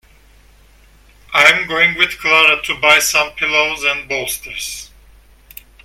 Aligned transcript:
I'm 1.31 1.67
going 1.67 1.95
with 1.95 2.17
Clara 2.17 2.59
to 2.63 2.79
buy 2.81 2.97
some 2.97 3.33
pillows 3.33 3.83
and 3.83 4.09
bolsters. 4.09 4.89